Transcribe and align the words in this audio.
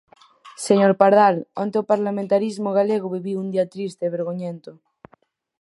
Señor 0.65 0.93
Pardal, 1.01 1.35
onte 1.63 1.75
o 1.81 1.87
parlamentarismo 1.91 2.69
galego 2.79 3.13
viviu 3.15 3.37
un 3.43 3.47
día 3.53 3.65
triste 3.73 4.03
e 4.05 4.13
vergoñento. 4.15 4.71